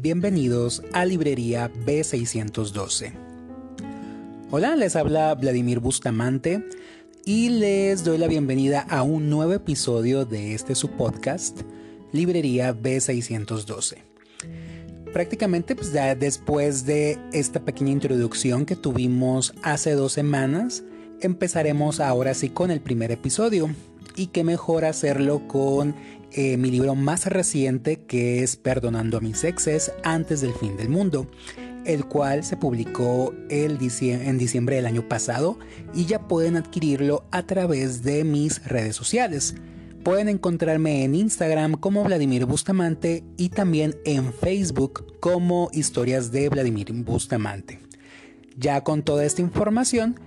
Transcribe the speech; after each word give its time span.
bienvenidos 0.00 0.84
a 0.92 1.04
Librería 1.04 1.72
B612. 1.84 3.12
Hola, 4.52 4.76
les 4.76 4.94
habla 4.94 5.34
Vladimir 5.34 5.80
Bustamante 5.80 6.64
y 7.24 7.48
les 7.48 8.04
doy 8.04 8.16
la 8.18 8.28
bienvenida 8.28 8.86
a 8.88 9.02
un 9.02 9.28
nuevo 9.28 9.54
episodio 9.54 10.24
de 10.24 10.54
este 10.54 10.76
su 10.76 10.90
podcast, 10.90 11.62
Librería 12.12 12.72
B612. 12.72 13.96
Prácticamente 15.12 15.74
pues 15.74 15.92
después 15.92 16.86
de 16.86 17.18
esta 17.32 17.64
pequeña 17.64 17.90
introducción 17.90 18.66
que 18.66 18.76
tuvimos 18.76 19.52
hace 19.62 19.92
dos 19.92 20.12
semanas, 20.12 20.84
empezaremos 21.20 22.00
ahora 22.00 22.34
sí 22.34 22.50
con 22.50 22.70
el 22.70 22.80
primer 22.80 23.10
episodio. 23.10 23.70
Y 24.16 24.28
qué 24.28 24.42
mejor 24.42 24.84
hacerlo 24.84 25.46
con 25.46 25.94
eh, 26.32 26.56
mi 26.56 26.70
libro 26.70 26.94
más 26.94 27.26
reciente 27.26 28.00
que 28.00 28.42
es 28.42 28.56
Perdonando 28.56 29.18
a 29.18 29.20
mis 29.20 29.44
exes 29.44 29.92
antes 30.02 30.40
del 30.40 30.52
fin 30.52 30.76
del 30.76 30.88
mundo, 30.88 31.26
el 31.84 32.04
cual 32.04 32.44
se 32.44 32.56
publicó 32.56 33.32
el 33.48 33.78
en 33.80 34.38
diciembre 34.38 34.76
del 34.76 34.86
año 34.86 35.08
pasado 35.08 35.58
y 35.94 36.04
ya 36.04 36.26
pueden 36.28 36.56
adquirirlo 36.56 37.24
a 37.30 37.44
través 37.44 38.02
de 38.02 38.24
mis 38.24 38.62
redes 38.66 38.94
sociales. 38.94 39.54
Pueden 40.04 40.28
encontrarme 40.28 41.04
en 41.04 41.14
Instagram 41.14 41.74
como 41.74 42.04
Vladimir 42.04 42.44
Bustamante 42.44 43.24
y 43.36 43.48
también 43.48 43.96
en 44.04 44.32
Facebook 44.32 45.18
como 45.20 45.70
Historias 45.72 46.30
de 46.30 46.48
Vladimir 46.48 46.92
Bustamante. 46.92 47.80
Ya 48.56 48.82
con 48.82 49.02
toda 49.02 49.24
esta 49.24 49.40
información, 49.40 50.18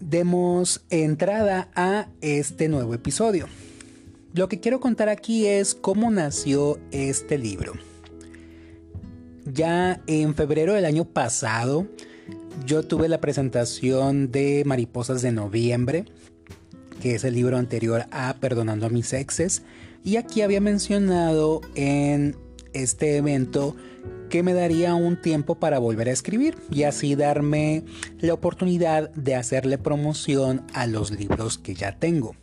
demos 0.00 0.82
entrada 0.90 1.68
a 1.74 2.08
este 2.20 2.68
nuevo 2.68 2.94
episodio. 2.94 3.46
Lo 4.32 4.48
que 4.48 4.60
quiero 4.60 4.80
contar 4.80 5.08
aquí 5.08 5.46
es 5.46 5.74
cómo 5.74 6.10
nació 6.10 6.78
este 6.90 7.38
libro. 7.38 7.72
Ya 9.44 10.00
en 10.06 10.34
febrero 10.34 10.74
del 10.74 10.84
año 10.84 11.04
pasado, 11.04 11.86
yo 12.66 12.82
tuve 12.82 13.08
la 13.08 13.20
presentación 13.20 14.30
de 14.30 14.62
Mariposas 14.66 15.22
de 15.22 15.32
Noviembre, 15.32 16.04
que 17.00 17.14
es 17.14 17.24
el 17.24 17.34
libro 17.34 17.56
anterior 17.56 18.04
a 18.10 18.36
Perdonando 18.40 18.86
a 18.86 18.90
mis 18.90 19.12
exes, 19.12 19.62
y 20.04 20.16
aquí 20.16 20.42
había 20.42 20.60
mencionado 20.60 21.60
en 21.74 22.36
este 22.72 23.16
evento 23.16 23.74
que 24.30 24.42
me 24.42 24.54
daría 24.54 24.94
un 24.94 25.20
tiempo 25.20 25.56
para 25.56 25.78
volver 25.78 26.08
a 26.08 26.12
escribir 26.12 26.56
y 26.70 26.84
así 26.84 27.16
darme 27.16 27.84
la 28.20 28.32
oportunidad 28.32 29.10
de 29.10 29.34
hacerle 29.34 29.76
promoción 29.76 30.64
a 30.72 30.86
los 30.86 31.10
libros 31.10 31.58
que 31.58 31.74
ya 31.74 31.98
tengo. 31.98 32.34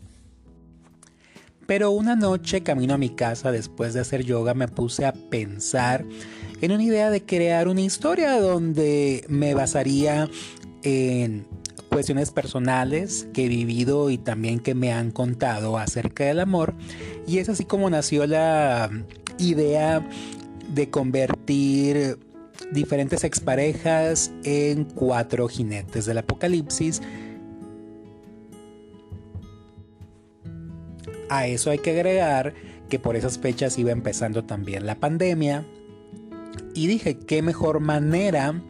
Pero 1.65 1.91
una 1.91 2.15
noche 2.15 2.61
camino 2.61 2.93
a 2.93 2.97
mi 2.97 3.09
casa 3.09 3.51
después 3.51 3.93
de 3.93 4.01
hacer 4.01 4.23
yoga 4.23 4.53
me 4.53 4.67
puse 4.67 5.05
a 5.05 5.13
pensar 5.13 6.05
en 6.61 6.71
una 6.71 6.83
idea 6.83 7.09
de 7.09 7.23
crear 7.23 7.67
una 7.67 7.81
historia 7.81 8.39
donde 8.39 9.25
me 9.29 9.53
basaría 9.53 10.29
en 10.83 11.47
cuestiones 11.89 12.31
personales 12.31 13.27
que 13.33 13.45
he 13.45 13.47
vivido 13.47 14.09
y 14.09 14.17
también 14.17 14.59
que 14.59 14.75
me 14.75 14.91
han 14.93 15.11
contado 15.11 15.77
acerca 15.77 16.25
del 16.25 16.39
amor. 16.39 16.75
Y 17.27 17.39
es 17.39 17.49
así 17.49 17.65
como 17.65 17.89
nació 17.89 18.27
la 18.27 18.89
idea 19.39 20.07
de 20.67 20.89
convertir 20.89 22.19
diferentes 22.71 23.23
exparejas 23.23 24.31
en 24.43 24.85
cuatro 24.85 25.47
jinetes 25.47 26.05
del 26.05 26.17
apocalipsis 26.17 27.01
A 31.29 31.47
eso 31.47 31.71
hay 31.71 31.79
que 31.79 31.91
agregar 31.91 32.53
que 32.89 32.99
por 32.99 33.15
esas 33.15 33.37
fechas 33.37 33.77
iba 33.77 33.91
empezando 33.91 34.45
también 34.45 34.85
la 34.85 34.95
pandemia. 34.95 35.65
Y 36.73 36.87
dije, 36.87 37.17
qué 37.17 37.41
mejor 37.41 37.79
manera 37.79 38.61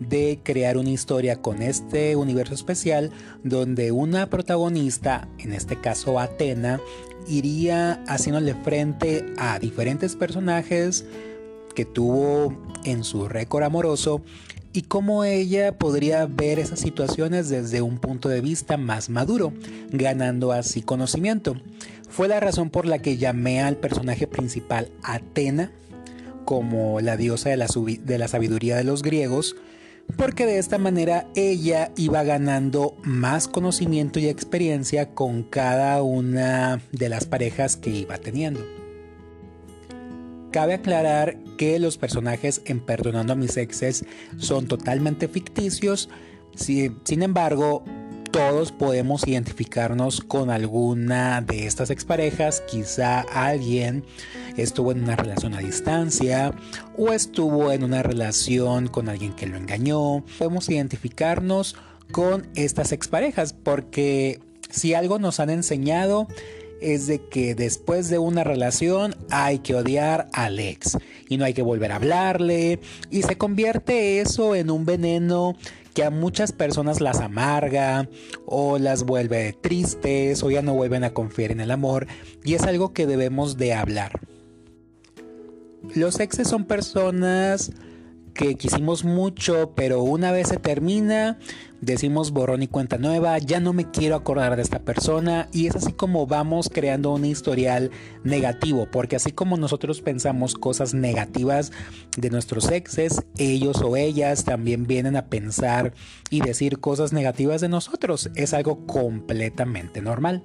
de 0.00 0.40
crear 0.42 0.76
una 0.76 0.90
historia 0.90 1.40
con 1.40 1.62
este 1.62 2.16
universo 2.16 2.54
especial 2.54 3.12
donde 3.44 3.92
una 3.92 4.28
protagonista, 4.28 5.28
en 5.38 5.52
este 5.52 5.80
caso 5.80 6.18
Atena, 6.18 6.80
iría 7.28 8.02
haciéndole 8.06 8.54
frente 8.54 9.24
a 9.38 9.58
diferentes 9.58 10.16
personajes 10.16 11.04
que 11.74 11.84
tuvo 11.84 12.56
en 12.84 13.04
su 13.04 13.28
récord 13.28 13.64
amoroso 13.64 14.22
y 14.72 14.82
cómo 14.82 15.24
ella 15.24 15.78
podría 15.78 16.26
ver 16.26 16.58
esas 16.58 16.80
situaciones 16.80 17.48
desde 17.48 17.82
un 17.82 17.98
punto 17.98 18.28
de 18.28 18.40
vista 18.40 18.76
más 18.76 19.08
maduro, 19.08 19.52
ganando 19.90 20.52
así 20.52 20.82
conocimiento. 20.82 21.56
Fue 22.08 22.28
la 22.28 22.40
razón 22.40 22.70
por 22.70 22.86
la 22.86 22.98
que 22.98 23.16
llamé 23.16 23.62
al 23.62 23.76
personaje 23.76 24.26
principal 24.26 24.90
Atena 25.02 25.70
como 26.44 27.00
la 27.00 27.16
diosa 27.16 27.50
de 27.50 27.56
la, 27.56 27.66
de 27.66 28.18
la 28.18 28.28
sabiduría 28.28 28.76
de 28.76 28.84
los 28.84 29.02
griegos, 29.02 29.56
porque 30.16 30.46
de 30.46 30.58
esta 30.58 30.78
manera 30.78 31.26
ella 31.34 31.90
iba 31.96 32.22
ganando 32.22 32.96
más 33.02 33.48
conocimiento 33.48 34.18
y 34.18 34.28
experiencia 34.28 35.14
con 35.14 35.42
cada 35.42 36.02
una 36.02 36.80
de 36.92 37.08
las 37.08 37.24
parejas 37.24 37.76
que 37.76 37.90
iba 37.90 38.16
teniendo. 38.18 38.60
Cabe 40.52 40.74
aclarar 40.74 41.38
que 41.58 41.78
los 41.78 41.98
personajes 41.98 42.62
en 42.64 42.80
Perdonando 42.80 43.34
a 43.34 43.36
mis 43.36 43.56
exes 43.56 44.04
son 44.38 44.68
totalmente 44.68 45.28
ficticios, 45.28 46.08
sin 46.54 47.22
embargo, 47.22 47.84
todos 48.30 48.72
podemos 48.72 49.26
identificarnos 49.26 50.20
con 50.20 50.50
alguna 50.50 51.40
de 51.40 51.66
estas 51.66 51.90
exparejas. 51.90 52.62
Quizá 52.62 53.20
alguien 53.20 54.04
estuvo 54.56 54.92
en 54.92 55.02
una 55.02 55.16
relación 55.16 55.54
a 55.54 55.60
distancia 55.60 56.52
o 56.96 57.12
estuvo 57.12 57.72
en 57.72 57.84
una 57.84 58.02
relación 58.02 58.88
con 58.88 59.08
alguien 59.08 59.32
que 59.34 59.46
lo 59.46 59.56
engañó. 59.56 60.24
Podemos 60.38 60.68
identificarnos 60.68 61.76
con 62.12 62.46
estas 62.54 62.92
exparejas 62.92 63.52
porque 63.52 64.40
si 64.70 64.94
algo 64.94 65.18
nos 65.18 65.40
han 65.40 65.50
enseñado 65.50 66.28
es 66.80 67.06
de 67.06 67.26
que 67.26 67.54
después 67.54 68.10
de 68.10 68.18
una 68.18 68.44
relación 68.44 69.14
hay 69.30 69.60
que 69.60 69.74
odiar 69.74 70.28
al 70.32 70.58
ex 70.58 70.98
y 71.28 71.36
no 71.36 71.44
hay 71.44 71.54
que 71.54 71.62
volver 71.62 71.92
a 71.92 71.96
hablarle 71.96 72.80
y 73.10 73.22
se 73.22 73.38
convierte 73.38 74.20
eso 74.20 74.54
en 74.54 74.70
un 74.70 74.84
veneno 74.84 75.56
que 75.94 76.04
a 76.04 76.10
muchas 76.10 76.52
personas 76.52 77.00
las 77.00 77.20
amarga 77.20 78.08
o 78.44 78.78
las 78.78 79.04
vuelve 79.04 79.54
tristes 79.54 80.42
o 80.42 80.50
ya 80.50 80.60
no 80.60 80.74
vuelven 80.74 81.04
a 81.04 81.14
confiar 81.14 81.52
en 81.52 81.60
el 81.60 81.70
amor 81.70 82.06
y 82.44 82.54
es 82.54 82.62
algo 82.64 82.92
que 82.92 83.06
debemos 83.06 83.56
de 83.56 83.72
hablar. 83.72 84.20
Los 85.94 86.20
exes 86.20 86.48
son 86.48 86.64
personas 86.64 87.72
que 88.36 88.54
quisimos 88.56 89.04
mucho, 89.04 89.72
pero 89.74 90.02
una 90.02 90.30
vez 90.30 90.48
se 90.48 90.58
termina, 90.58 91.38
decimos 91.80 92.32
borrón 92.32 92.62
y 92.62 92.68
cuenta 92.68 92.98
nueva, 92.98 93.38
ya 93.38 93.60
no 93.60 93.72
me 93.72 93.90
quiero 93.90 94.14
acordar 94.14 94.56
de 94.56 94.62
esta 94.62 94.80
persona 94.80 95.48
y 95.52 95.66
es 95.66 95.76
así 95.76 95.92
como 95.92 96.26
vamos 96.26 96.68
creando 96.72 97.12
un 97.12 97.24
historial 97.24 97.90
negativo, 98.24 98.88
porque 98.90 99.16
así 99.16 99.32
como 99.32 99.56
nosotros 99.56 100.02
pensamos 100.02 100.54
cosas 100.54 100.92
negativas 100.92 101.72
de 102.16 102.30
nuestros 102.30 102.70
exes, 102.70 103.22
ellos 103.38 103.80
o 103.82 103.96
ellas 103.96 104.44
también 104.44 104.86
vienen 104.86 105.16
a 105.16 105.26
pensar 105.26 105.94
y 106.30 106.40
decir 106.40 106.78
cosas 106.78 107.12
negativas 107.12 107.62
de 107.62 107.68
nosotros, 107.68 108.30
es 108.34 108.52
algo 108.52 108.86
completamente 108.86 110.02
normal. 110.02 110.42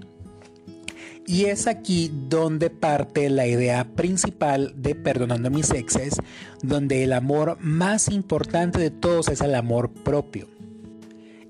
Y 1.28 1.46
es 1.46 1.68
aquí 1.68 2.12
donde 2.30 2.70
parte 2.70 3.30
la 3.30 3.48
idea 3.48 3.86
principal 3.96 4.74
de 4.76 4.96
Perdonando 4.96 5.50
mis 5.50 5.70
exes, 5.72 6.16
donde 6.62 7.04
el 7.04 7.14
amor 7.14 7.58
más 7.62 8.10
importante 8.10 8.80
de 8.80 8.92
todos 8.92 9.30
es 9.30 9.42
el 9.42 9.56
amor 9.56 9.92
propio. 9.92 10.48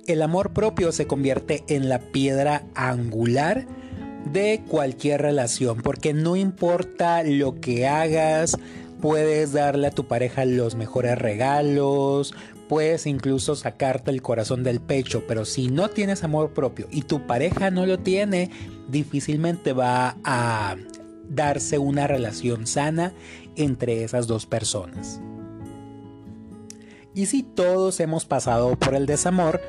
El 0.08 0.22
amor 0.22 0.52
propio 0.54 0.92
se 0.92 1.08
convierte 1.08 1.64
en 1.68 1.88
la 1.88 2.00
piedra 2.00 2.64
angular 2.76 3.66
de 4.32 4.62
cualquier 4.68 5.22
relación, 5.22 5.82
porque 5.82 6.14
no 6.14 6.36
importa 6.36 7.24
lo 7.24 7.60
que 7.60 7.88
hagas, 7.88 8.58
puedes 9.02 9.54
darle 9.54 9.88
a 9.88 9.92
tu 9.92 10.08
pareja 10.08 10.46
los 10.46 10.76
mejores 10.76 11.18
regalos, 11.18 12.34
puedes 12.72 13.06
incluso 13.06 13.58
sacarte 13.58 14.12
el 14.12 14.22
corazón 14.22 14.64
del 14.64 14.80
pecho, 14.80 15.26
pero 15.28 15.44
si 15.44 15.68
no 15.68 15.90
tienes 15.90 16.24
amor 16.24 16.54
propio 16.54 16.88
y 16.90 17.02
tu 17.02 17.28
pareja 17.28 17.70
no 17.70 17.86
lo 17.86 18.00
tiene, 18.00 18.50
difícilmente 18.88 19.74
va 19.74 20.16
a 20.24 20.78
darse 21.28 21.80
una 21.80 22.08
relación 22.08 22.66
sana 22.68 23.12
entre 23.58 24.06
esas 24.06 24.26
dos 24.26 24.46
personas. 24.46 25.20
Y 27.14 27.26
si 27.26 27.44
todos 27.44 28.00
hemos 28.00 28.24
pasado 28.24 28.80
por 28.80 28.96
el 28.96 29.06
desamor 29.06 29.60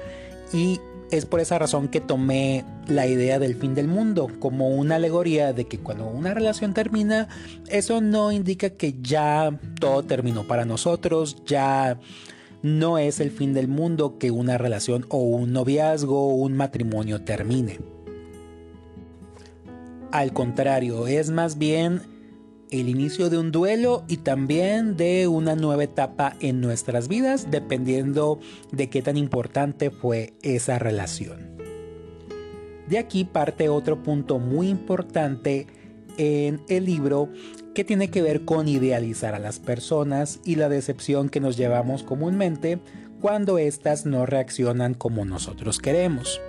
y 0.52 0.78
es 1.10 1.26
por 1.26 1.40
esa 1.40 1.58
razón 1.58 1.88
que 1.88 2.00
tomé 2.00 2.64
la 2.86 3.08
idea 3.08 3.40
del 3.40 3.56
fin 3.56 3.74
del 3.74 3.88
mundo 3.88 4.30
como 4.38 4.68
una 4.68 4.94
alegoría 4.94 5.52
de 5.52 5.64
que 5.64 5.80
cuando 5.80 6.06
una 6.06 6.34
relación 6.34 6.72
termina, 6.72 7.26
eso 7.68 8.00
no 8.00 8.30
indica 8.30 8.70
que 8.70 8.94
ya 9.02 9.58
todo 9.80 10.04
terminó 10.04 10.46
para 10.46 10.64
nosotros, 10.64 11.42
ya 11.44 11.98
no 12.62 12.98
es 12.98 13.20
el 13.20 13.30
fin 13.30 13.52
del 13.52 13.68
mundo 13.68 14.18
que 14.18 14.30
una 14.30 14.58
relación 14.58 15.06
o 15.08 15.18
un 15.18 15.52
noviazgo 15.52 16.28
o 16.28 16.34
un 16.34 16.54
matrimonio 16.56 17.22
termine. 17.22 17.80
Al 20.12 20.32
contrario, 20.32 21.06
es 21.06 21.30
más 21.30 21.58
bien 21.58 22.02
el 22.70 22.88
inicio 22.88 23.28
de 23.28 23.38
un 23.38 23.52
duelo 23.52 24.04
y 24.08 24.18
también 24.18 24.96
de 24.96 25.28
una 25.28 25.56
nueva 25.56 25.84
etapa 25.84 26.36
en 26.40 26.60
nuestras 26.60 27.08
vidas, 27.08 27.50
dependiendo 27.50 28.40
de 28.70 28.88
qué 28.88 29.02
tan 29.02 29.16
importante 29.16 29.90
fue 29.90 30.34
esa 30.42 30.78
relación. 30.78 31.52
De 32.88 32.98
aquí 32.98 33.24
parte 33.24 33.68
otro 33.68 34.02
punto 34.02 34.38
muy 34.38 34.68
importante 34.68 35.66
en 36.18 36.62
el 36.68 36.84
libro 36.84 37.28
que 37.74 37.84
tiene 37.84 38.10
que 38.10 38.22
ver 38.22 38.44
con 38.44 38.68
idealizar 38.68 39.34
a 39.34 39.38
las 39.38 39.58
personas 39.58 40.40
y 40.44 40.56
la 40.56 40.68
decepción 40.68 41.28
que 41.28 41.40
nos 41.40 41.56
llevamos 41.56 42.02
comúnmente 42.02 42.80
cuando 43.20 43.58
éstas 43.58 44.04
no 44.04 44.26
reaccionan 44.26 44.94
como 44.94 45.24
nosotros 45.24 45.78
queremos. 45.78 46.40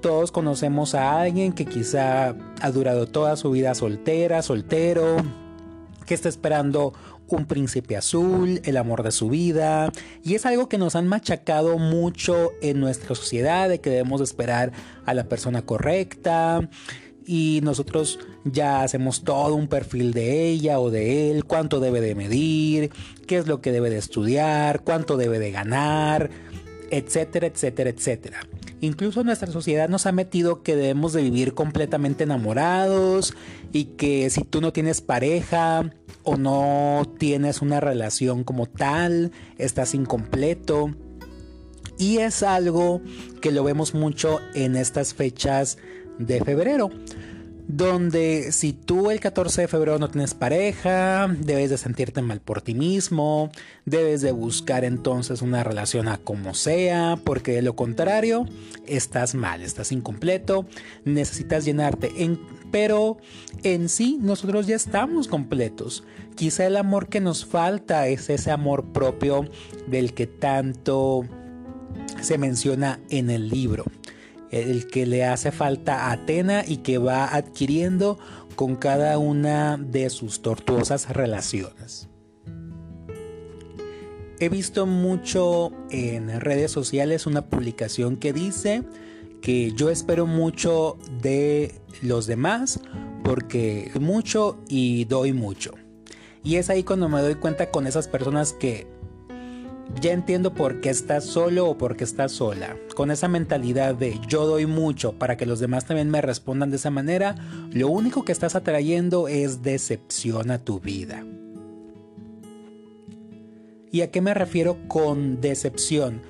Todos 0.00 0.32
conocemos 0.32 0.94
a 0.94 1.20
alguien 1.20 1.52
que 1.52 1.66
quizá 1.66 2.34
ha 2.60 2.70
durado 2.70 3.06
toda 3.06 3.36
su 3.36 3.50
vida 3.50 3.74
soltera, 3.74 4.40
soltero, 4.40 5.16
que 6.06 6.14
está 6.14 6.28
esperando 6.28 6.94
un 7.28 7.46
príncipe 7.46 7.96
azul, 7.96 8.60
el 8.64 8.76
amor 8.76 9.02
de 9.02 9.12
su 9.12 9.28
vida, 9.28 9.92
y 10.24 10.34
es 10.34 10.46
algo 10.46 10.68
que 10.68 10.78
nos 10.78 10.96
han 10.96 11.06
machacado 11.06 11.78
mucho 11.78 12.52
en 12.62 12.80
nuestra 12.80 13.14
sociedad, 13.14 13.68
de 13.68 13.80
que 13.80 13.90
debemos 13.90 14.20
esperar 14.20 14.72
a 15.06 15.14
la 15.14 15.24
persona 15.24 15.62
correcta, 15.62 16.68
y 17.26 17.60
nosotros 17.62 18.18
ya 18.44 18.82
hacemos 18.82 19.22
todo 19.22 19.54
un 19.54 19.68
perfil 19.68 20.12
de 20.12 20.48
ella 20.48 20.80
o 20.80 20.90
de 20.90 21.30
él, 21.30 21.44
cuánto 21.44 21.80
debe 21.80 22.00
de 22.00 22.14
medir, 22.14 22.90
qué 23.26 23.38
es 23.38 23.46
lo 23.46 23.60
que 23.60 23.72
debe 23.72 23.90
de 23.90 23.98
estudiar, 23.98 24.82
cuánto 24.82 25.16
debe 25.16 25.38
de 25.38 25.50
ganar, 25.50 26.30
etcétera, 26.90 27.46
etcétera, 27.46 27.90
etcétera. 27.90 28.40
Incluso 28.80 29.22
nuestra 29.24 29.50
sociedad 29.52 29.88
nos 29.88 30.06
ha 30.06 30.12
metido 30.12 30.62
que 30.62 30.74
debemos 30.74 31.12
de 31.12 31.22
vivir 31.22 31.54
completamente 31.54 32.24
enamorados 32.24 33.34
y 33.72 33.84
que 33.84 34.30
si 34.30 34.42
tú 34.42 34.60
no 34.60 34.72
tienes 34.72 35.00
pareja 35.00 35.90
o 36.22 36.36
no 36.36 37.06
tienes 37.18 37.60
una 37.62 37.80
relación 37.80 38.42
como 38.42 38.66
tal, 38.66 39.32
estás 39.58 39.94
incompleto. 39.94 40.90
Y 41.98 42.18
es 42.18 42.42
algo 42.42 43.02
que 43.42 43.52
lo 43.52 43.62
vemos 43.62 43.94
mucho 43.94 44.40
en 44.54 44.74
estas 44.76 45.12
fechas 45.12 45.76
de 46.20 46.40
febrero 46.44 46.90
donde 47.76 48.50
si 48.52 48.72
tú 48.72 49.10
el 49.10 49.20
14 49.20 49.62
de 49.62 49.68
febrero 49.68 49.98
no 49.98 50.10
tienes 50.10 50.34
pareja, 50.34 51.28
debes 51.28 51.70
de 51.70 51.78
sentirte 51.78 52.20
mal 52.20 52.40
por 52.40 52.62
ti 52.62 52.74
mismo, 52.74 53.50
debes 53.84 54.22
de 54.22 54.32
buscar 54.32 54.84
entonces 54.84 55.40
una 55.40 55.62
relación 55.62 56.08
a 56.08 56.18
como 56.18 56.54
sea, 56.54 57.16
porque 57.24 57.52
de 57.52 57.62
lo 57.62 57.76
contrario 57.76 58.46
estás 58.86 59.34
mal, 59.34 59.62
estás 59.62 59.92
incompleto, 59.92 60.66
necesitas 61.04 61.64
llenarte, 61.64 62.10
en, 62.24 62.40
pero 62.72 63.18
en 63.62 63.88
sí 63.88 64.18
nosotros 64.20 64.66
ya 64.66 64.76
estamos 64.76 65.28
completos. 65.28 66.02
Quizá 66.34 66.66
el 66.66 66.76
amor 66.76 67.08
que 67.08 67.20
nos 67.20 67.44
falta 67.44 68.08
es 68.08 68.30
ese 68.30 68.50
amor 68.50 68.92
propio 68.92 69.48
del 69.86 70.14
que 70.14 70.26
tanto 70.26 71.24
se 72.20 72.38
menciona 72.38 72.98
en 73.10 73.30
el 73.30 73.48
libro 73.48 73.84
el 74.50 74.86
que 74.88 75.06
le 75.06 75.24
hace 75.24 75.52
falta 75.52 76.06
a 76.06 76.12
Atena 76.12 76.64
y 76.66 76.78
que 76.78 76.98
va 76.98 77.34
adquiriendo 77.34 78.18
con 78.56 78.76
cada 78.76 79.18
una 79.18 79.76
de 79.76 80.10
sus 80.10 80.42
tortuosas 80.42 81.08
relaciones. 81.10 82.08
He 84.38 84.48
visto 84.48 84.86
mucho 84.86 85.70
en 85.90 86.40
redes 86.40 86.70
sociales 86.70 87.26
una 87.26 87.46
publicación 87.46 88.16
que 88.16 88.32
dice 88.32 88.84
que 89.42 89.72
yo 89.72 89.90
espero 89.90 90.26
mucho 90.26 90.98
de 91.20 91.74
los 92.02 92.26
demás 92.26 92.80
porque 93.22 93.90
mucho 94.00 94.58
y 94.68 95.04
doy 95.04 95.32
mucho. 95.32 95.74
Y 96.42 96.56
es 96.56 96.70
ahí 96.70 96.84
cuando 96.84 97.08
me 97.08 97.20
doy 97.20 97.34
cuenta 97.34 97.70
con 97.70 97.86
esas 97.86 98.08
personas 98.08 98.54
que 98.54 98.86
ya 100.00 100.12
entiendo 100.12 100.54
por 100.54 100.80
qué 100.80 100.90
estás 100.90 101.24
solo 101.24 101.68
o 101.68 101.78
por 101.78 101.96
qué 101.96 102.04
estás 102.04 102.32
sola. 102.32 102.76
Con 102.94 103.10
esa 103.10 103.28
mentalidad 103.28 103.94
de 103.94 104.18
yo 104.28 104.46
doy 104.46 104.66
mucho 104.66 105.18
para 105.18 105.36
que 105.36 105.46
los 105.46 105.60
demás 105.60 105.86
también 105.86 106.10
me 106.10 106.20
respondan 106.20 106.70
de 106.70 106.76
esa 106.76 106.90
manera, 106.90 107.34
lo 107.72 107.88
único 107.88 108.24
que 108.24 108.32
estás 108.32 108.54
atrayendo 108.54 109.28
es 109.28 109.62
decepción 109.62 110.50
a 110.50 110.58
tu 110.58 110.80
vida. 110.80 111.24
¿Y 113.92 114.02
a 114.02 114.10
qué 114.10 114.20
me 114.20 114.34
refiero 114.34 114.76
con 114.88 115.40
decepción? 115.40 116.22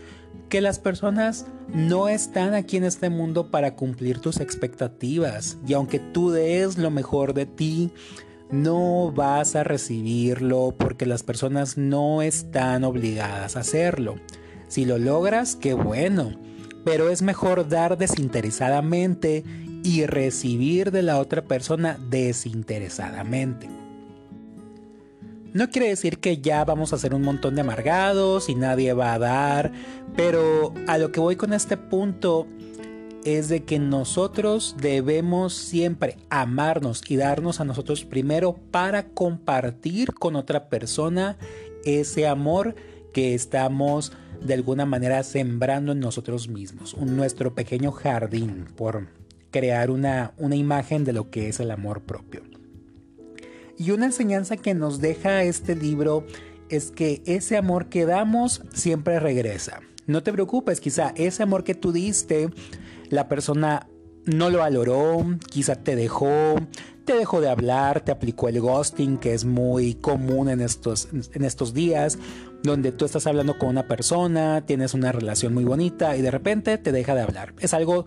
Que 0.49 0.61
las 0.61 0.79
personas 0.79 1.47
no 1.75 2.09
están 2.09 2.55
aquí 2.55 2.77
en 2.77 2.85
este 2.85 3.11
mundo 3.11 3.51
para 3.51 3.77
cumplir 3.77 4.19
tus 4.19 4.41
expectativas. 4.41 5.59
Y 5.67 5.75
aunque 5.75 5.99
tú 5.99 6.31
des 6.31 6.79
lo 6.79 6.91
mejor 6.91 7.35
de 7.35 7.47
ti, 7.47 7.93
no 8.53 9.13
vas 9.13 9.55
a 9.57 9.65
recibirlo 9.65 10.75
porque 10.77 11.07
las 11.07 11.23
personas 11.23 11.77
no 11.77 12.23
están 12.23 12.85
obligadas 12.85 13.57
a 13.57 13.61
hacerlo. 13.61 14.17
Si 14.69 14.85
lo 14.85 14.99
logras, 14.99 15.57
qué 15.57 15.75
bueno, 15.75 16.33
pero 16.85 17.11
es 17.11 17.23
mejor 17.23 17.69
dar 17.69 17.99
desinteresadamente 17.99 19.45
y 19.83 20.07
recibir 20.07 20.91
de 20.91 21.03
la 21.03 21.19
otra 21.19 21.43
persona 21.43 21.99
desinteresadamente. 22.11 23.69
No 25.53 25.69
quiere 25.69 25.89
decir 25.89 26.19
que 26.19 26.39
ya 26.39 26.65
vamos 26.65 26.93
a 26.93 26.99
ser 26.99 27.13
un 27.13 27.23
montón 27.23 27.57
de 27.57 27.63
amargados 27.63 28.49
y 28.49 28.55
nadie 28.55 28.93
va 28.93 29.15
a 29.15 29.19
dar, 29.19 29.73
pero 30.17 30.73
a 30.87 30.97
lo 30.97 31.11
que 31.11 31.19
voy 31.19 31.35
con 31.35 31.53
este 31.53 31.77
punto 31.77 32.47
es 33.25 33.49
de 33.49 33.65
que 33.65 33.79
nosotros 33.79 34.77
debemos 34.81 35.55
siempre 35.55 36.17
amarnos 36.31 37.03
y 37.09 37.17
darnos 37.17 37.61
a 37.61 37.65
nosotros 37.65 38.05
primero 38.05 38.55
para 38.71 39.09
compartir 39.09 40.15
con 40.15 40.37
otra 40.37 40.69
persona 40.69 41.37
ese 41.85 42.27
amor 42.27 42.75
que 43.13 43.35
estamos 43.35 44.13
de 44.43 44.55
alguna 44.55 44.87
manera 44.87 45.23
sembrando 45.23 45.93
en 45.93 46.01
nosotros 46.01 46.49
mismos, 46.49 46.95
un, 46.95 47.17
nuestro 47.17 47.55
pequeño 47.55 47.93
jardín 47.93 48.67
por 48.77 49.09
crear 49.51 49.91
una, 49.91 50.33
una 50.39 50.57
imagen 50.57 51.05
de 51.05 51.13
lo 51.13 51.31
que 51.31 51.49
es 51.49 51.61
el 51.61 51.71
amor 51.71 52.03
propio. 52.03 52.43
Y 53.77 53.91
una 53.91 54.07
enseñanza 54.07 54.57
que 54.57 54.75
nos 54.75 55.01
deja 55.01 55.43
este 55.43 55.75
libro 55.75 56.25
es 56.69 56.91
que 56.91 57.23
ese 57.27 57.57
amor 57.57 57.89
que 57.89 58.07
damos 58.07 58.63
siempre 58.73 59.19
regresa. 59.21 59.81
No 60.07 60.23
te 60.23 60.33
preocupes, 60.33 60.81
quizá 60.81 61.13
ese 61.17 61.43
amor 61.43 61.65
que 61.65 61.75
tú 61.75 61.93
diste 61.93 62.51
la 63.11 63.29
persona 63.29 63.89
no 64.25 64.51
lo 64.51 64.59
valoró, 64.59 65.25
quizá 65.51 65.77
te 65.77 65.97
dejó, 65.97 66.57
te 67.05 67.15
dejó 67.15 67.41
de 67.41 67.49
hablar, 67.49 68.01
te 68.01 68.13
aplicó 68.13 68.49
el 68.49 68.61
ghosting, 68.61 69.19
que 69.19 69.35
es 69.35 69.45
muy 69.45 69.95
común 69.95 70.49
en 70.49 70.61
estos, 70.61 71.09
en 71.13 71.45
estos 71.45 71.75
días, 71.75 72.19
donde 72.63 72.93
tú 72.93 73.05
estás 73.05 73.27
hablando 73.27 73.59
con 73.59 73.71
una 73.71 73.89
persona, 73.89 74.65
tienes 74.67 74.95
una 74.95 75.13
relación 75.13 75.55
muy 75.55 75.65
bonita 75.65 76.17
y 76.17 76.23
de 76.23 76.31
repente 76.31 76.79
te 76.79 76.93
deja 76.93 77.15
de 77.15 77.23
hablar. 77.23 77.55
Es 77.61 77.75
algo 77.75 78.05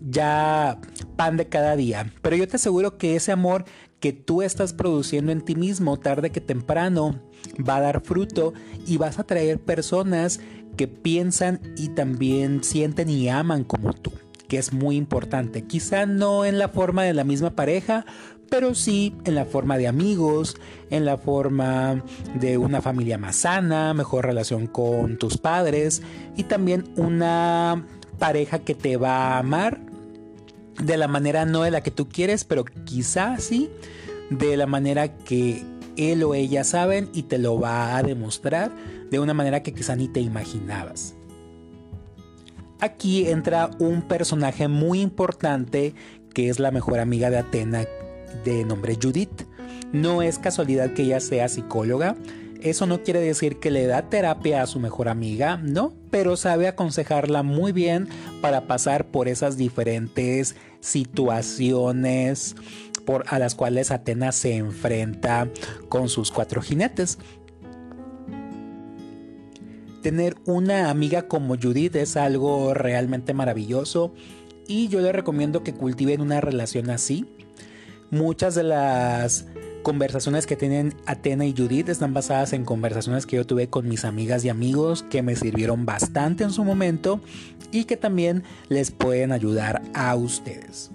ya 0.00 0.78
pan 1.16 1.36
de 1.36 1.48
cada 1.48 1.76
día, 1.76 2.12
pero 2.22 2.36
yo 2.36 2.48
te 2.48 2.56
aseguro 2.56 2.96
que 2.96 3.16
ese 3.16 3.32
amor 3.32 3.64
que 4.00 4.12
tú 4.12 4.42
estás 4.42 4.72
produciendo 4.72 5.30
en 5.30 5.42
ti 5.42 5.54
mismo 5.54 5.98
tarde 5.98 6.30
que 6.30 6.40
temprano 6.40 7.20
va 7.68 7.76
a 7.76 7.80
dar 7.80 8.00
fruto 8.00 8.54
y 8.86 8.96
vas 8.96 9.18
a 9.18 9.24
traer 9.24 9.60
personas 9.60 10.40
que 10.76 10.88
piensan 10.88 11.60
y 11.76 11.90
también 11.90 12.64
sienten 12.64 13.10
y 13.10 13.28
aman 13.28 13.64
como 13.64 13.92
tú, 13.92 14.12
que 14.50 14.58
es 14.58 14.72
muy 14.72 14.96
importante. 14.96 15.62
Quizá 15.62 16.06
no 16.06 16.44
en 16.44 16.58
la 16.58 16.68
forma 16.68 17.04
de 17.04 17.14
la 17.14 17.22
misma 17.22 17.50
pareja, 17.50 18.04
pero 18.50 18.74
sí 18.74 19.14
en 19.24 19.36
la 19.36 19.44
forma 19.44 19.78
de 19.78 19.86
amigos, 19.86 20.56
en 20.90 21.04
la 21.04 21.16
forma 21.16 22.04
de 22.34 22.58
una 22.58 22.82
familia 22.82 23.16
más 23.16 23.36
sana, 23.36 23.94
mejor 23.94 24.26
relación 24.26 24.66
con 24.66 25.18
tus 25.18 25.38
padres 25.38 26.02
y 26.36 26.42
también 26.42 26.92
una 26.96 27.86
pareja 28.18 28.58
que 28.58 28.74
te 28.74 28.96
va 28.96 29.34
a 29.34 29.38
amar 29.38 29.80
de 30.82 30.96
la 30.96 31.06
manera 31.06 31.44
no 31.44 31.62
de 31.62 31.70
la 31.70 31.82
que 31.82 31.92
tú 31.92 32.08
quieres, 32.08 32.42
pero 32.42 32.64
quizá 32.64 33.38
sí 33.38 33.70
de 34.30 34.56
la 34.56 34.66
manera 34.66 35.14
que 35.14 35.62
él 35.96 36.24
o 36.24 36.34
ella 36.34 36.64
saben 36.64 37.08
y 37.14 37.22
te 37.22 37.38
lo 37.38 37.60
va 37.60 37.96
a 37.96 38.02
demostrar 38.02 38.72
de 39.12 39.20
una 39.20 39.32
manera 39.32 39.62
que 39.62 39.72
quizá 39.72 39.94
ni 39.94 40.08
te 40.08 40.18
imaginabas. 40.18 41.14
Aquí 42.80 43.28
entra 43.28 43.70
un 43.78 44.02
personaje 44.02 44.68
muy 44.68 45.00
importante 45.00 45.94
que 46.32 46.48
es 46.48 46.58
la 46.58 46.70
mejor 46.70 46.98
amiga 46.98 47.30
de 47.30 47.38
Atena 47.38 47.84
de 48.44 48.64
nombre 48.64 48.96
Judith. 49.00 49.42
No 49.92 50.22
es 50.22 50.38
casualidad 50.38 50.92
que 50.94 51.02
ella 51.02 51.20
sea 51.20 51.48
psicóloga. 51.48 52.16
Eso 52.62 52.86
no 52.86 53.02
quiere 53.02 53.20
decir 53.20 53.58
que 53.58 53.70
le 53.70 53.86
da 53.86 54.08
terapia 54.08 54.62
a 54.62 54.66
su 54.66 54.80
mejor 54.80 55.08
amiga, 55.08 55.56
no, 55.56 55.94
pero 56.10 56.36
sabe 56.36 56.68
aconsejarla 56.68 57.42
muy 57.42 57.72
bien 57.72 58.08
para 58.42 58.66
pasar 58.66 59.06
por 59.06 59.28
esas 59.28 59.56
diferentes 59.56 60.56
situaciones 60.80 62.54
a 63.26 63.38
las 63.38 63.54
cuales 63.54 63.90
Atenas 63.90 64.36
se 64.36 64.56
enfrenta 64.56 65.48
con 65.88 66.08
sus 66.08 66.30
cuatro 66.30 66.62
jinetes. 66.62 67.18
Tener 70.02 70.36
una 70.46 70.90
amiga 70.90 71.28
como 71.28 71.56
Judith 71.56 71.96
es 71.96 72.16
algo 72.16 72.72
realmente 72.74 73.34
maravilloso 73.34 74.14
y 74.66 74.88
yo 74.88 75.00
le 75.00 75.12
recomiendo 75.12 75.62
que 75.62 75.74
cultiven 75.74 76.20
una 76.20 76.40
relación 76.40 76.90
así. 76.90 77.26
Muchas 78.10 78.54
de 78.54 78.62
las 78.62 79.46
conversaciones 79.82 80.46
que 80.46 80.56
tienen 80.56 80.94
Atena 81.06 81.44
y 81.44 81.54
Judith 81.56 81.88
están 81.88 82.14
basadas 82.14 82.52
en 82.52 82.64
conversaciones 82.64 83.26
que 83.26 83.36
yo 83.36 83.46
tuve 83.46 83.68
con 83.68 83.88
mis 83.88 84.04
amigas 84.04 84.44
y 84.44 84.48
amigos 84.48 85.02
que 85.02 85.22
me 85.22 85.36
sirvieron 85.36 85.86
bastante 85.86 86.44
en 86.44 86.50
su 86.50 86.64
momento 86.64 87.20
y 87.72 87.84
que 87.84 87.96
también 87.96 88.42
les 88.68 88.90
pueden 88.90 89.32
ayudar 89.32 89.82
a 89.94 90.14
ustedes. 90.16 90.90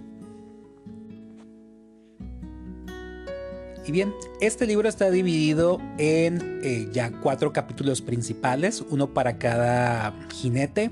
Y 3.88 3.92
bien, 3.92 4.16
este 4.42 4.66
libro 4.66 4.90
está 4.90 5.12
dividido 5.12 5.80
en 6.00 6.60
eh, 6.64 6.90
ya 6.92 7.12
cuatro 7.22 7.54
capítulos 7.54 8.02
principales, 8.02 8.84
uno 8.90 9.14
para 9.14 9.38
cada 9.38 10.16
jinete. 10.34 10.92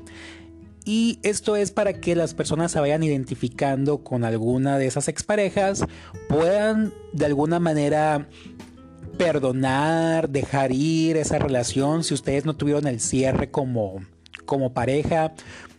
Y 0.85 1.17
esto 1.23 1.55
es 1.55 1.71
para 1.71 1.93
que 1.93 2.15
las 2.15 2.35
personas 2.35 2.71
se 2.71 2.79
vayan 2.79 3.01
identificando 3.01 4.03
con 4.03 4.23
alguna 4.23 4.77
de 4.77 4.85
esas 4.85 5.07
exparejas, 5.07 5.85
puedan 6.29 6.93
de 7.13 7.25
alguna 7.25 7.59
manera 7.59 8.27
perdonar, 9.17 10.29
dejar 10.29 10.71
ir 10.71 11.17
esa 11.17 11.39
relación 11.39 12.03
si 12.03 12.13
ustedes 12.13 12.45
no 12.45 12.55
tuvieron 12.55 12.85
el 12.85 13.00
cierre 13.00 13.50
como, 13.50 14.05
como 14.45 14.73
pareja, 14.73 15.33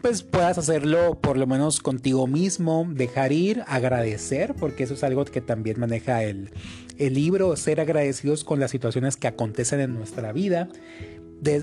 pues 0.05 0.23
puedas 0.23 0.59
hacerlo 0.59 1.19
por 1.19 1.39
lo 1.39 1.47
menos 1.47 1.81
contigo 1.81 2.27
mismo, 2.27 2.87
dejar 2.91 3.33
ir, 3.33 3.65
agradecer, 3.67 4.53
porque 4.55 4.85
eso 4.85 4.93
es 4.93 5.03
algo 5.03 5.25
que 5.25 5.41
también 5.41 5.81
maneja 5.81 6.23
el, 6.25 6.51
el 6.99 7.15
libro, 7.15 7.57
ser 7.57 7.81
agradecidos 7.81 8.45
con 8.45 8.61
las 8.61 8.71
situaciones 8.71 9.17
que 9.17 9.29
acontecen 9.29 9.81
en 9.81 9.95
nuestra 9.95 10.31
vida 10.33 10.69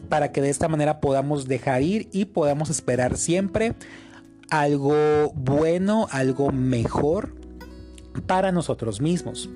para 0.09 0.31
que 0.31 0.41
de 0.41 0.49
esta 0.49 0.67
manera 0.67 1.01
podamos 1.01 1.47
dejar 1.47 1.83
ir 1.83 2.09
y 2.11 2.25
podamos 2.25 2.71
esperar 2.71 3.15
siempre 3.15 3.75
algo 4.49 5.31
bueno, 5.35 6.07
algo 6.09 6.51
mejor 6.51 7.35
para 8.25 8.51
nosotros 8.51 9.01
mismos. 9.01 9.51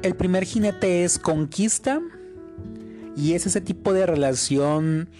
El 0.00 0.14
primer 0.14 0.44
jinete 0.44 1.04
es 1.04 1.18
conquista 1.18 2.00
y 3.14 3.34
es 3.34 3.44
ese 3.44 3.60
tipo 3.60 3.92
de 3.92 4.06
relación 4.06 5.10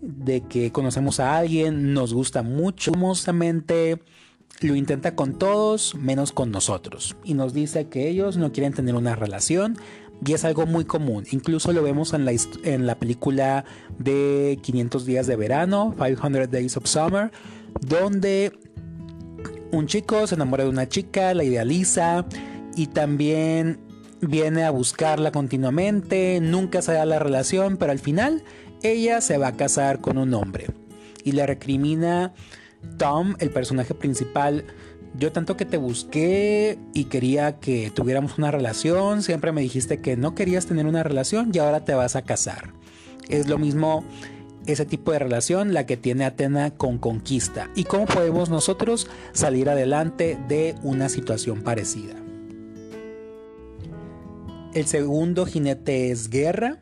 de 0.00 0.42
que 0.42 0.72
conocemos 0.72 1.20
a 1.20 1.36
alguien, 1.36 1.92
nos 1.92 2.14
gusta 2.14 2.42
mucho, 2.42 2.92
hermosamente 2.92 4.00
lo 4.60 4.74
intenta 4.74 5.14
con 5.14 5.38
todos 5.38 5.94
menos 5.94 6.32
con 6.32 6.50
nosotros 6.50 7.16
y 7.22 7.34
nos 7.34 7.52
dice 7.52 7.86
que 7.88 8.08
ellos 8.08 8.36
no 8.36 8.50
quieren 8.52 8.72
tener 8.72 8.94
una 8.94 9.14
relación 9.14 9.76
y 10.24 10.32
es 10.32 10.44
algo 10.44 10.66
muy 10.66 10.84
común. 10.84 11.24
Incluso 11.30 11.72
lo 11.72 11.82
vemos 11.82 12.12
en 12.12 12.24
la, 12.24 12.32
en 12.64 12.86
la 12.86 12.98
película 12.98 13.64
de 13.98 14.58
500 14.62 15.06
días 15.06 15.26
de 15.26 15.36
verano, 15.36 15.94
500 15.96 16.50
Days 16.50 16.76
of 16.76 16.86
Summer, 16.86 17.30
donde 17.80 18.52
un 19.70 19.86
chico 19.86 20.26
se 20.26 20.34
enamora 20.34 20.64
de 20.64 20.70
una 20.70 20.88
chica, 20.88 21.34
la 21.34 21.44
idealiza 21.44 22.26
y 22.74 22.88
también 22.88 23.80
viene 24.20 24.64
a 24.64 24.70
buscarla 24.70 25.30
continuamente, 25.30 26.40
nunca 26.42 26.82
se 26.82 26.92
da 26.92 27.06
la 27.06 27.20
relación, 27.20 27.76
pero 27.76 27.92
al 27.92 28.00
final 28.00 28.42
ella 28.82 29.20
se 29.20 29.38
va 29.38 29.48
a 29.48 29.56
casar 29.56 30.00
con 30.00 30.18
un 30.18 30.34
hombre 30.34 30.66
y 31.24 31.32
le 31.32 31.46
recrimina 31.46 32.32
Tom, 32.96 33.34
el 33.40 33.50
personaje 33.50 33.94
principal, 33.94 34.64
yo 35.16 35.32
tanto 35.32 35.56
que 35.56 35.64
te 35.64 35.76
busqué 35.76 36.78
y 36.94 37.04
quería 37.04 37.58
que 37.58 37.90
tuviéramos 37.90 38.38
una 38.38 38.50
relación, 38.50 39.22
siempre 39.22 39.52
me 39.52 39.60
dijiste 39.60 40.00
que 40.00 40.16
no 40.16 40.34
querías 40.34 40.66
tener 40.66 40.86
una 40.86 41.02
relación 41.02 41.50
y 41.52 41.58
ahora 41.58 41.84
te 41.84 41.94
vas 41.94 42.16
a 42.16 42.22
casar. 42.22 42.72
Es 43.28 43.48
lo 43.48 43.58
mismo 43.58 44.04
ese 44.66 44.84
tipo 44.84 45.12
de 45.12 45.18
relación 45.18 45.72
la 45.72 45.86
que 45.86 45.96
tiene 45.96 46.24
Atena 46.24 46.70
con 46.70 46.98
Conquista 46.98 47.70
y 47.74 47.84
cómo 47.84 48.06
podemos 48.06 48.50
nosotros 48.50 49.08
salir 49.32 49.68
adelante 49.68 50.38
de 50.48 50.74
una 50.82 51.08
situación 51.08 51.62
parecida. 51.62 52.14
El 54.74 54.86
segundo 54.86 55.46
jinete 55.46 56.10
es 56.10 56.28
Guerra. 56.28 56.78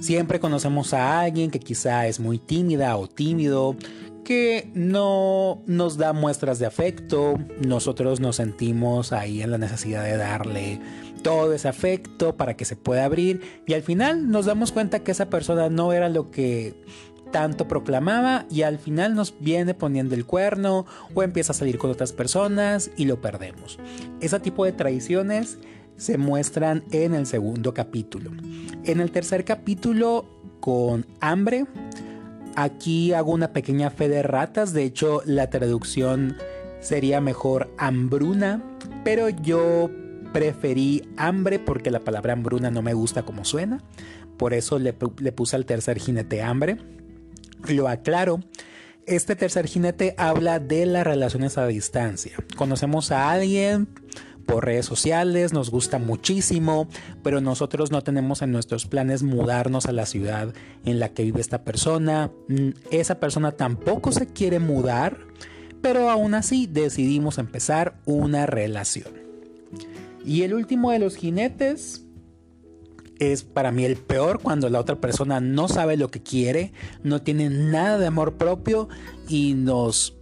Siempre 0.00 0.40
conocemos 0.40 0.94
a 0.94 1.20
alguien 1.20 1.50
que 1.50 1.58
quizá 1.58 2.06
es 2.06 2.20
muy 2.20 2.38
tímida 2.38 2.96
o 2.96 3.08
tímido, 3.08 3.76
que 4.24 4.70
no 4.74 5.62
nos 5.66 5.96
da 5.96 6.12
muestras 6.12 6.58
de 6.58 6.66
afecto, 6.66 7.38
nosotros 7.66 8.20
nos 8.20 8.36
sentimos 8.36 9.12
ahí 9.12 9.40
en 9.40 9.50
la 9.50 9.58
necesidad 9.58 10.04
de 10.04 10.16
darle 10.16 10.80
todo 11.22 11.52
ese 11.54 11.66
afecto 11.66 12.36
para 12.36 12.54
que 12.54 12.64
se 12.64 12.76
pueda 12.76 13.04
abrir 13.04 13.62
y 13.66 13.72
al 13.72 13.82
final 13.82 14.30
nos 14.30 14.46
damos 14.46 14.70
cuenta 14.70 15.00
que 15.00 15.12
esa 15.12 15.30
persona 15.30 15.68
no 15.68 15.92
era 15.92 16.08
lo 16.08 16.30
que 16.30 16.74
tanto 17.32 17.68
proclamaba 17.68 18.46
y 18.50 18.62
al 18.62 18.78
final 18.78 19.14
nos 19.14 19.34
viene 19.40 19.74
poniendo 19.74 20.14
el 20.14 20.26
cuerno 20.26 20.86
o 21.14 21.22
empieza 21.22 21.52
a 21.52 21.56
salir 21.56 21.78
con 21.78 21.90
otras 21.90 22.12
personas 22.12 22.90
y 22.96 23.04
lo 23.06 23.20
perdemos. 23.20 23.78
Ese 24.20 24.40
tipo 24.40 24.64
de 24.64 24.72
traiciones 24.72 25.58
se 25.98 26.16
muestran 26.16 26.82
en 26.90 27.12
el 27.12 27.26
segundo 27.26 27.74
capítulo. 27.74 28.30
En 28.84 29.00
el 29.00 29.10
tercer 29.10 29.44
capítulo, 29.44 30.24
con 30.60 31.04
hambre, 31.20 31.66
Aquí 32.60 33.12
hago 33.12 33.30
una 33.30 33.52
pequeña 33.52 33.88
fe 33.88 34.08
de 34.08 34.20
ratas, 34.24 34.72
de 34.72 34.82
hecho 34.82 35.22
la 35.24 35.48
traducción 35.48 36.36
sería 36.80 37.20
mejor 37.20 37.72
hambruna, 37.78 38.60
pero 39.04 39.28
yo 39.28 39.88
preferí 40.32 41.08
hambre 41.16 41.60
porque 41.60 41.92
la 41.92 42.00
palabra 42.00 42.32
hambruna 42.32 42.72
no 42.72 42.82
me 42.82 42.94
gusta 42.94 43.22
como 43.22 43.44
suena, 43.44 43.84
por 44.38 44.54
eso 44.54 44.80
le, 44.80 44.92
le 45.20 45.30
puse 45.30 45.54
al 45.54 45.66
tercer 45.66 46.00
jinete 46.00 46.42
hambre. 46.42 46.78
Lo 47.68 47.86
aclaro, 47.86 48.40
este 49.06 49.36
tercer 49.36 49.68
jinete 49.68 50.16
habla 50.18 50.58
de 50.58 50.84
las 50.84 51.06
relaciones 51.06 51.58
a 51.58 51.66
distancia. 51.68 52.32
Conocemos 52.56 53.12
a 53.12 53.30
alguien, 53.30 53.86
por 54.48 54.64
redes 54.64 54.86
sociales, 54.86 55.52
nos 55.52 55.70
gusta 55.70 55.98
muchísimo, 55.98 56.88
pero 57.22 57.42
nosotros 57.42 57.92
no 57.92 58.02
tenemos 58.02 58.40
en 58.40 58.50
nuestros 58.50 58.86
planes 58.86 59.22
mudarnos 59.22 59.84
a 59.84 59.92
la 59.92 60.06
ciudad 60.06 60.54
en 60.86 60.98
la 60.98 61.10
que 61.10 61.22
vive 61.22 61.42
esta 61.42 61.64
persona. 61.64 62.32
Mm, 62.48 62.70
esa 62.90 63.20
persona 63.20 63.52
tampoco 63.52 64.10
se 64.10 64.26
quiere 64.26 64.58
mudar, 64.58 65.18
pero 65.82 66.08
aún 66.08 66.34
así 66.34 66.66
decidimos 66.66 67.36
empezar 67.36 68.00
una 68.06 68.46
relación. 68.46 69.12
Y 70.24 70.42
el 70.42 70.54
último 70.54 70.92
de 70.92 70.98
los 70.98 71.16
jinetes 71.16 72.06
es 73.18 73.42
para 73.42 73.70
mí 73.70 73.84
el 73.84 73.96
peor 73.96 74.40
cuando 74.40 74.70
la 74.70 74.80
otra 74.80 74.96
persona 74.96 75.40
no 75.40 75.68
sabe 75.68 75.98
lo 75.98 76.10
que 76.10 76.22
quiere, 76.22 76.72
no 77.02 77.20
tiene 77.20 77.50
nada 77.50 77.98
de 77.98 78.06
amor 78.06 78.38
propio 78.38 78.88
y 79.28 79.52
nos 79.52 80.14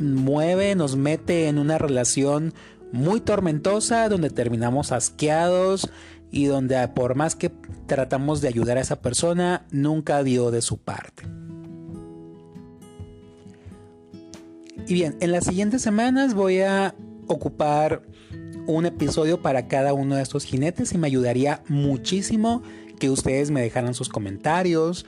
mueve, 0.00 0.74
nos 0.74 0.96
mete 0.96 1.48
en 1.48 1.58
una 1.58 1.78
relación 1.78 2.54
muy 2.92 3.20
tormentosa 3.20 4.08
donde 4.08 4.30
terminamos 4.30 4.92
asqueados 4.92 5.90
y 6.30 6.46
donde 6.46 6.86
por 6.88 7.14
más 7.14 7.34
que 7.34 7.50
tratamos 7.86 8.40
de 8.40 8.48
ayudar 8.48 8.78
a 8.78 8.80
esa 8.80 9.00
persona, 9.00 9.66
nunca 9.70 10.22
dio 10.22 10.50
de 10.50 10.62
su 10.62 10.78
parte. 10.78 11.24
Y 14.86 14.94
bien, 14.94 15.16
en 15.20 15.32
las 15.32 15.44
siguientes 15.44 15.82
semanas 15.82 16.34
voy 16.34 16.60
a 16.60 16.94
ocupar 17.26 18.02
un 18.66 18.86
episodio 18.86 19.42
para 19.42 19.68
cada 19.68 19.92
uno 19.92 20.16
de 20.16 20.22
estos 20.22 20.44
jinetes 20.44 20.92
y 20.92 20.98
me 20.98 21.06
ayudaría 21.06 21.62
muchísimo 21.68 22.62
que 22.98 23.10
ustedes 23.10 23.50
me 23.50 23.60
dejaran 23.62 23.94
sus 23.94 24.08
comentarios. 24.08 25.06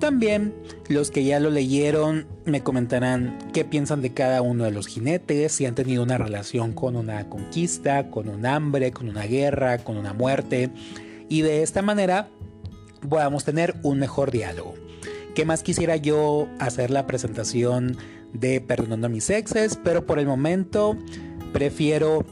También 0.00 0.54
los 0.88 1.10
que 1.10 1.24
ya 1.24 1.38
lo 1.40 1.50
leyeron 1.50 2.26
me 2.46 2.62
comentarán 2.62 3.36
qué 3.52 3.66
piensan 3.66 4.00
de 4.00 4.14
cada 4.14 4.40
uno 4.40 4.64
de 4.64 4.70
los 4.70 4.86
jinetes, 4.86 5.52
si 5.52 5.66
han 5.66 5.74
tenido 5.74 6.02
una 6.02 6.16
relación 6.16 6.72
con 6.72 6.96
una 6.96 7.28
conquista, 7.28 8.10
con 8.10 8.30
un 8.30 8.46
hambre, 8.46 8.92
con 8.92 9.10
una 9.10 9.24
guerra, 9.24 9.76
con 9.78 9.98
una 9.98 10.14
muerte. 10.14 10.70
Y 11.28 11.42
de 11.42 11.62
esta 11.62 11.82
manera 11.82 12.30
podamos 13.10 13.44
tener 13.44 13.74
un 13.82 13.98
mejor 13.98 14.30
diálogo. 14.30 14.74
¿Qué 15.34 15.44
más 15.44 15.62
quisiera 15.62 15.96
yo 15.96 16.48
hacer 16.58 16.90
la 16.90 17.06
presentación 17.06 17.98
de 18.32 18.62
Perdonando 18.62 19.06
a 19.06 19.10
mis 19.10 19.28
exes? 19.28 19.78
Pero 19.84 20.06
por 20.06 20.18
el 20.18 20.26
momento 20.26 20.96
prefiero 21.52 22.24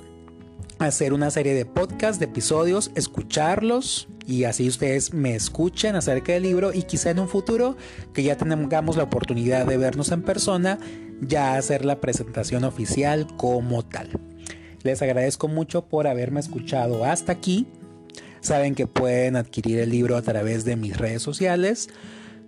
hacer 0.78 1.12
una 1.12 1.30
serie 1.30 1.52
de 1.52 1.66
podcasts, 1.66 2.18
de 2.18 2.25
episodios, 2.25 2.92
escucharlos 2.94 4.08
y 4.28 4.44
así 4.44 4.68
ustedes 4.68 5.14
me 5.14 5.35
escuchen 5.35 5.97
acerca 5.97 6.35
del 6.35 6.42
libro 6.42 6.75
y 6.75 6.82
quizá 6.82 7.11
en 7.11 7.18
un 7.18 7.28
futuro 7.28 7.78
que 8.12 8.23
ya 8.23 8.37
tengamos 8.37 8.99
la 8.99 9.04
oportunidad 9.04 9.64
de 9.64 9.78
vernos 9.78 10.12
en 10.12 10.20
persona, 10.20 10.78
ya 11.23 11.56
hacer 11.56 11.87
la 11.87 11.99
presentación 11.99 12.64
oficial 12.64 13.26
como 13.38 13.82
tal. 13.87 14.20
Les 14.82 15.00
agradezco 15.00 15.49
mucho 15.49 15.87
por 15.87 16.06
haberme 16.06 16.40
escuchado 16.40 17.06
hasta 17.06 17.32
aquí. 17.32 17.66
Saben 18.40 18.75
que 18.75 18.87
pueden 18.87 19.35
adquirir 19.35 19.78
el 19.78 19.88
libro 19.88 20.14
a 20.18 20.23
través 20.23 20.66
de 20.66 20.76
mis 20.76 20.99
redes 20.99 21.23
sociales. 21.23 21.88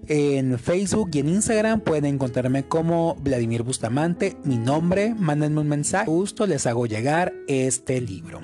En 0.06 0.58
Facebook 0.58 1.08
y 1.14 1.20
en 1.20 1.30
Instagram 1.30 1.80
pueden 1.80 2.04
encontrarme 2.04 2.62
como 2.62 3.16
Vladimir 3.22 3.62
Bustamante, 3.62 4.36
mi 4.44 4.58
nombre, 4.58 5.14
mándenme 5.14 5.60
un 5.60 5.68
mensaje, 5.68 6.06
justo 6.06 6.46
les 6.46 6.66
hago 6.66 6.84
llegar 6.86 7.32
este 7.48 8.02
libro. 8.02 8.40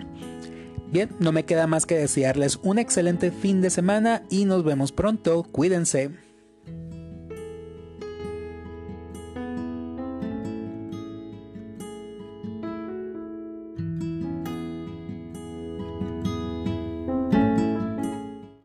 Bien, 0.90 1.10
no 1.18 1.32
me 1.32 1.44
queda 1.44 1.66
más 1.66 1.84
que 1.84 1.98
desearles 1.98 2.58
un 2.62 2.78
excelente 2.78 3.30
fin 3.30 3.60
de 3.60 3.70
semana 3.70 4.22
y 4.30 4.44
nos 4.44 4.64
vemos 4.64 4.92
pronto, 4.92 5.42
cuídense. 5.42 6.25